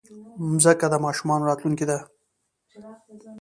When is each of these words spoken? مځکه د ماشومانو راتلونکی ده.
مځکه 0.51 0.85
د 0.91 0.95
ماشومانو 1.05 1.47
راتلونکی 1.49 1.85
ده. 1.89 1.97